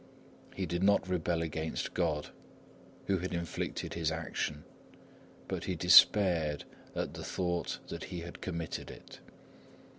He 0.55 0.65
did 0.65 0.81
not 0.81 1.07
rebel 1.07 1.43
against 1.43 1.93
God, 1.93 2.29
who 3.05 3.19
had 3.19 3.35
inflicted 3.35 3.93
his 3.93 4.11
action, 4.11 4.63
but 5.47 5.65
he 5.65 5.75
despaired 5.75 6.63
at 6.95 7.13
the 7.13 7.23
thought 7.23 7.77
that 7.89 8.05
he 8.05 8.21
had 8.21 8.41
committed 8.41 8.89
it. 8.89 9.19